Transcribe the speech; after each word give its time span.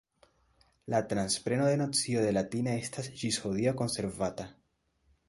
La 0.93 1.01
transpreno 1.11 1.67
de 1.67 1.75
nocio 1.81 2.23
de 2.23 2.31
latina 2.39 2.73
estas 2.87 3.11
ĝis 3.21 3.39
hodiaŭ 3.45 3.75
konservata. 3.83 4.49